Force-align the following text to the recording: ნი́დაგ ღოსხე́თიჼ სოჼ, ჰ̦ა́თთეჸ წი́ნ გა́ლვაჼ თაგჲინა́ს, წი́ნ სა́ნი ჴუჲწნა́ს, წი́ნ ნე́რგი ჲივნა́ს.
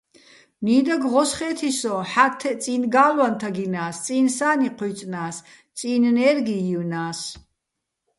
ნი́დაგ 0.65 1.03
ღოსხე́თიჼ 1.11 1.71
სოჼ, 1.79 1.95
ჰ̦ა́თთეჸ 2.11 2.57
წი́ნ 2.61 2.81
გა́ლვაჼ 2.93 3.29
თაგჲინა́ს, 3.39 3.97
წი́ნ 4.05 4.25
სა́ნი 4.37 4.69
ჴუჲწნა́ს, 4.77 5.37
წი́ნ 5.77 6.03
ნე́რგი 6.15 6.57
ჲივნა́ს. 6.65 7.19